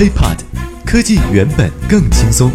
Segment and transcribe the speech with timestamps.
[0.00, 0.38] HiPod，
[0.86, 2.50] 科技原本更轻松。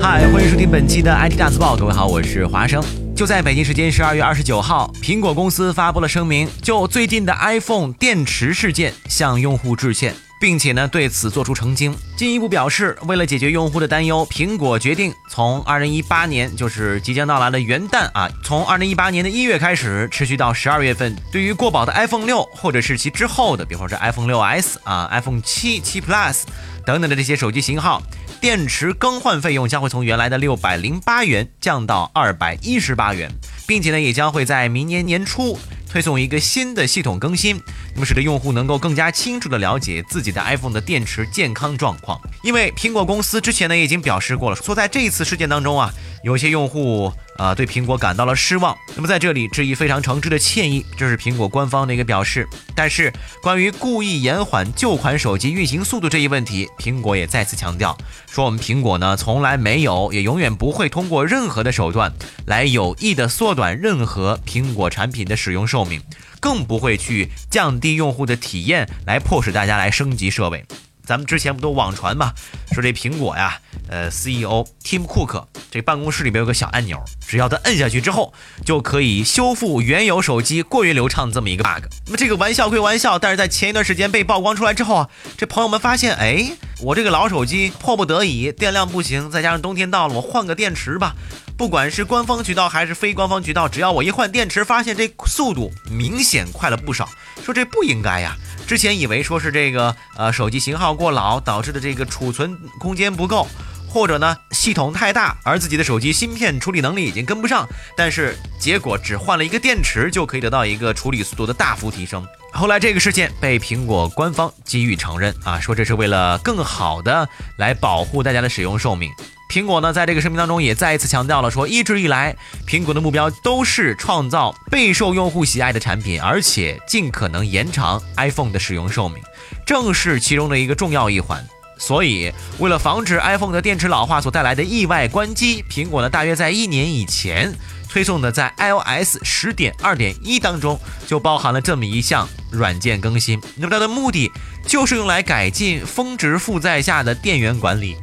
[0.00, 2.82] 嗨，欢迎收听本期的 IT 大字报，各位好，我是华生。
[3.22, 10.12] 就在北京时间十二月二十九号，苹果公司发布了声明，就最近的 iPhone 电池事件向用户致歉。
[10.40, 26.40] 并且呢，对此做出澄清，进一步表示，为了解决用户的担忧，苹果决定从二零一八年，就是即将到来的元旦啊，从二零一八年的一月开始，持续到十二月份，对于过保的 iPhone 六或者是其之后的，比方说 iPhone 六 S 啊、iPhone 七、七 Plus
[26.84, 28.02] 等等的这些手机型号，
[28.42, 33.30] 电池更换费用将会从原来的六百零八元降到二百一十八元，
[33.68, 35.56] 并且呢，也将会在明年年初。
[35.88, 37.60] 推送一个新的系统更新，
[37.94, 42.18] 那么使得用户能够更加清楚的了解自己的 iPhone 的电池健康状况。
[42.42, 45.92] 因为苹果公司之前呢已经表示过了，说在这一次事件当中啊，
[46.24, 47.12] 有些用户。
[47.38, 48.76] 啊，对苹果感到了失望。
[48.94, 52.46] 那么在这里致以非常诚挚的歉意，这是苹果官方的一个表示。
[52.74, 57.96] 但是关于故意延缓旧款手机运行速度这一问题，苹果也再次强调
[58.30, 62.12] 说，我们苹果呢从来没有，也永远不会通过任何的手段
[62.46, 66.02] 来有意的缩短任何苹果产品的使用寿命，
[66.40, 70.64] 更不会去降低用户的体验来迫使大家来升级设备。
[71.04, 72.32] 咱们之前不都网传嘛，
[72.72, 73.58] 说这苹果呀，
[73.88, 78.32] 呃，CEO Tim Cook 这办公室里面有个小按钮，只要他摁下去之后，
[78.64, 81.84] 就可以修复原有手机过于流畅这么一个 bug。
[82.06, 86.52] 那么这个玩笑归玩笑，但是在前一段时间被曝光出来之后啊，这朋友们发现，哎，
[86.84, 91.14] 我这个老手机迫不得已电量不行，再加上冬天到了，我换个电池吧。
[91.56, 97.08] 不管是官方渠道还是非官方渠道，只要我一换电池，发现这速度明显快了不少。
[97.44, 98.36] 说这不应该呀。
[98.66, 103.46] 之前以为说是这个呃手机型号过老导致的这个储存空间不够，
[103.88, 112.26] 或者呢系统太大，而自己的手机芯片处理能力已经跟不上，但是结果只换了一个电池就可以得到一个处理速度的大幅提升。
[112.54, 119.10] 后来这个事件被苹果官方给予承认啊，说这是为了更好的来保护大家的使用寿命。
[119.50, 122.36] 苹果呢，在这个声明当中也再一次强调了，说一直以来，
[122.66, 129.22] 苹果的目标都是创造备受用户喜爱的产品，而且尽可能延长 iPhone 的使用寿命，
[129.66, 131.44] 正是其中的一个重要一环。
[131.84, 137.52] 所以，为了防止 iPhone 的电池老化所带来的意外关机，苹果呢，大约在一年以前
[137.88, 140.78] 推送的在 iOS 十点二点一当中
[141.08, 143.40] 就包含了这么一项软件更新。
[143.56, 144.30] 那么它的目的
[144.64, 147.96] 就是用来改进峰值负载下的电源管理。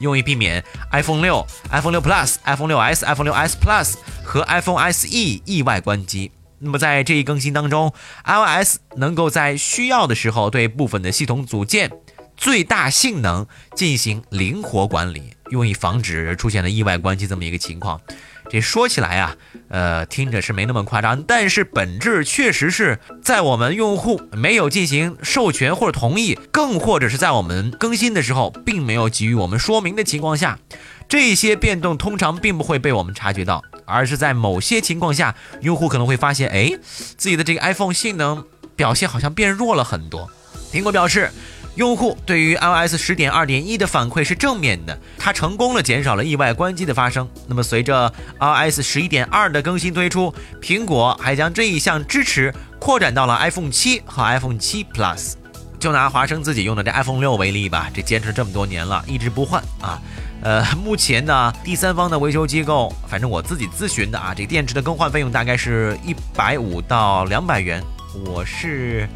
[0.00, 5.08] 用于避免 iPhone 六、iPhone 六 Plus、iPhone 六 S、iPhone 六 S Plus 和 iPhone SE
[5.44, 6.32] 意外关机。
[6.58, 7.92] 那么在这一更新当中
[8.24, 11.90] ，iOS 能够在需要的时候对部分的系统组件
[12.36, 18.00] 最大性能进行灵活管理，用以防止出现了意外关机这么一个情况。
[18.48, 19.36] 这说起来啊，
[19.68, 30.60] 呃，听着是没那么夸张，但是本质确实是在我们用户没有进行授权或者同意，更或者是在我们更新的时候并没有给予我们说明的情况下，
[31.08, 36.70] 这些变动通常并不会被我们察觉到，而是在某些情况下，用户可能会发现，哎，
[37.16, 38.44] 自己的这个 iPhone 性能
[38.76, 40.30] 表现好像变弱了很多。
[40.70, 41.32] 苹果表示。
[41.76, 47.28] 用户对于 iOS 十点二点一的反馈是正面的，它成功了减少了意外关机的发生。
[47.46, 48.10] 那么随着
[48.40, 55.34] iOS 十一点二的更新推出，苹果还将这一项支持扩展到了 iPhone 七和 iPhone 七 Plus。
[55.78, 60.00] 就拿华生自己用的这 iPhone 六为例吧，这坚持这么多年了，一直不换啊。
[60.42, 67.82] 呃，目前呢，第三方的维修机构，反正我自己咨询的啊，这电池的更换费用大概是一百五到两百元。
[68.24, 69.06] 我是。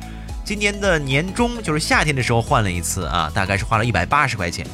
[0.50, 4.66] 今年的年中，就是夏天的时候换了一次啊，大概是花了一百八十块钱。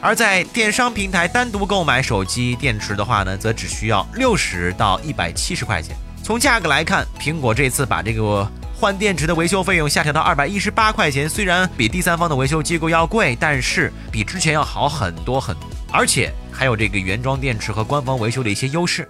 [0.00, 5.94] 而在电商平台单独购买手机电池的话呢，则只需要六十到一百七十块钱。
[6.22, 19.06] 从价格来看，苹果这次把这个换电池的维修费用下调到二百一十八块钱，虽然比第三方的维修机构要贵，但是比之前要好很多很多，而且还有这个原装电池和官方维修的一些优势。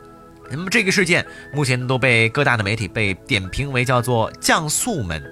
[0.51, 5.23] 那么这个事件目前都被各大的媒体被点评为叫做降速门。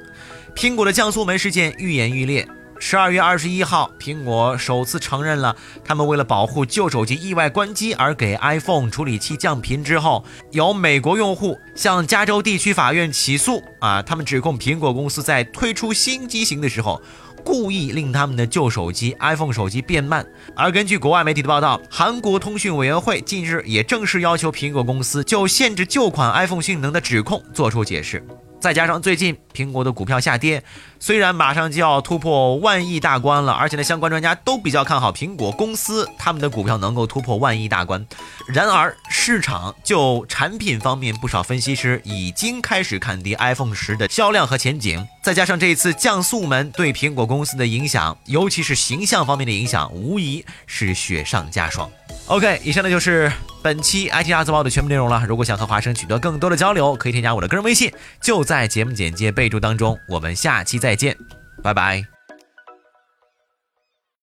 [0.58, 2.44] 苹果的降速门事件愈演愈烈。
[2.80, 17.00] 十二月二十一号，苹果首次承认了他们为了保护旧手机意外关机而给 iPhone 处理器降频之后，有美国用户向加州地区法院起诉啊，他们指控苹果公司在推出新机型的时候，
[17.44, 20.26] 故意令他们的旧手机 iPhone 手机变慢。
[20.56, 28.26] 而根据国外媒体的报道，韩国通讯委员会近日也正式要求苹果公司就限制旧款 iPhone 性能的指控作出解释。
[28.60, 30.62] 再加上最近苹果的股票下跌，
[30.98, 38.04] 虽然马上就要突破万亿大关了，而且呢，相关专家都比较看好苹果公司他们的股票能够突破万亿大关。
[38.48, 45.06] 然而，市场就产品方面，不少分析师已经开始看跌 iPhone 十的销量和前景。
[45.22, 51.88] 再加上这一次降速门对苹果公司的影响，尤其是形象方面的影响，无疑是雪上加霜。
[52.26, 53.30] OK，以上呢就是
[53.68, 55.22] 本期 IT 大字报的全部内容了。
[55.28, 59.98] 如果想和华生取得更多的交流，可以添加我的个人微信，就在节目简介备注当中。
[60.08, 61.14] 我们下期再见，
[61.62, 62.17] 拜拜。